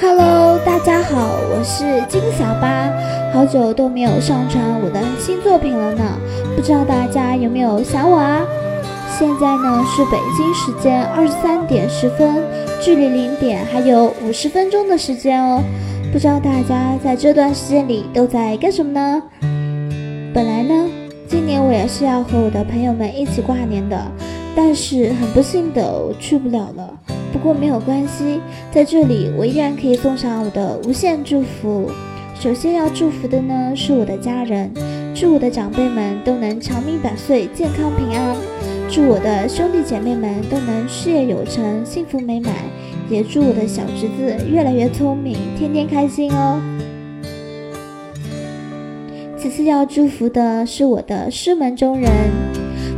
[0.00, 2.88] Hello，大家好，我是金小八，
[3.32, 6.04] 好久都没有上传我的新作品了呢，
[6.54, 8.46] 不知道大家有没有想我啊？
[9.18, 12.44] 现在呢是北京时间二十三点十分，
[12.80, 15.60] 距离零点还有五十分钟的时间哦，
[16.12, 19.22] 不知道大家在这段时间里都在干什么呢？
[20.32, 20.88] 本来呢，
[21.26, 24.00] 今年我也是要和我的朋友们一起跨年的，
[24.54, 27.17] 但是很不幸的我去不了了。
[27.38, 28.40] 不过没有关系，
[28.72, 31.88] 在这里我依然可以送上我的无限祝福。
[32.34, 34.72] 首先要祝福的呢是我的家人，
[35.14, 38.34] 祝我的长辈们都能长命百岁、健康平安；
[38.90, 42.52] 祝我的兄弟姐妹们都能事业有成、幸福美满；
[43.08, 46.60] 也祝我的小侄子越来越聪明，天天开心哦。
[49.38, 52.10] 其次要祝福的是我的师门中人。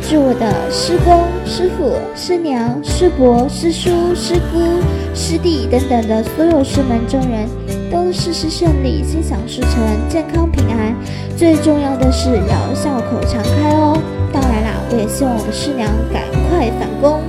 [0.00, 4.80] 祝我的师公、师父、师娘、师伯、师叔、师姑、
[5.14, 7.46] 师弟等等的所有师门中人
[7.90, 9.70] 都事事顺利、心想事成、
[10.08, 10.94] 健康平安。
[11.36, 14.00] 最重要的是要笑口常开哦。
[14.32, 17.20] 当然啦，我也希望我的师娘赶快返工。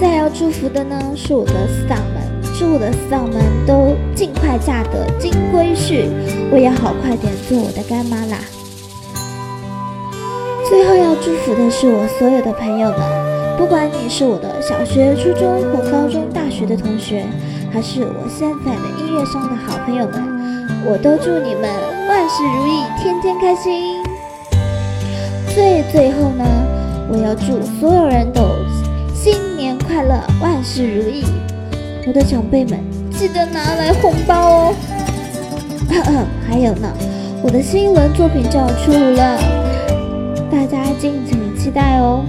[0.00, 2.22] 再要祝福的呢，是我的四掌门，
[2.58, 6.04] 祝我的四掌门都尽快嫁得金龟婿，
[6.52, 8.38] 我也好快点做我的干妈啦。
[10.68, 12.98] 最后要祝福的是我所有的朋友们，
[13.56, 17.24] 不管你是我的小学、初中或高中、大学的同学，
[17.72, 21.70] 还是我现在的音乐上的好朋友们，我都祝你们
[22.08, 24.02] 万事如意，天天开心。
[25.54, 26.44] 最最后呢，
[27.08, 28.42] 我要祝所有人都
[29.14, 31.24] 新年快乐，万事如意。
[32.08, 32.78] 我的长辈们，
[33.12, 34.74] 记得拿来红包哦。
[36.48, 36.92] 还有呢，
[37.40, 39.38] 我的新一轮作品就要出炉了。
[40.56, 42.24] 大家敬请期待哦。